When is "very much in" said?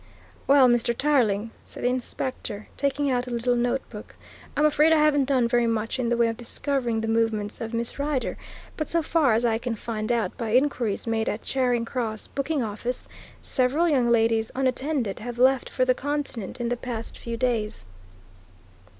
5.47-6.09